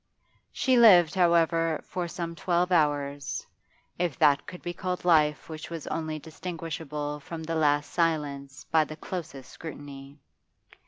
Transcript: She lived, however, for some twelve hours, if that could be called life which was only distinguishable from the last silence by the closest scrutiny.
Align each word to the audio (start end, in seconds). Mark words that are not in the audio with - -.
She 0.51 0.79
lived, 0.79 1.13
however, 1.13 1.79
for 1.87 2.07
some 2.07 2.33
twelve 2.33 2.71
hours, 2.71 3.45
if 3.99 4.17
that 4.17 4.47
could 4.47 4.63
be 4.63 4.73
called 4.73 5.05
life 5.05 5.47
which 5.47 5.69
was 5.69 5.85
only 5.85 6.17
distinguishable 6.17 7.19
from 7.19 7.43
the 7.43 7.53
last 7.53 7.93
silence 7.93 8.63
by 8.71 8.83
the 8.83 8.95
closest 8.97 9.51
scrutiny. 9.51 10.17